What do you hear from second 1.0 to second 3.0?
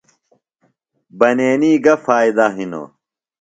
بنینی گہ فائدہ ہِنوۡ؟